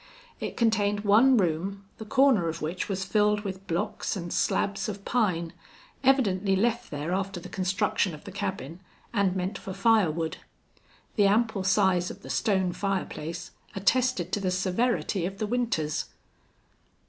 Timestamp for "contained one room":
0.57-1.85